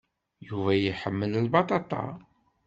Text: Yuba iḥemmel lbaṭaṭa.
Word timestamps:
Yuba 0.47 0.71
iḥemmel 0.75 1.31
lbaṭaṭa. 1.45 2.03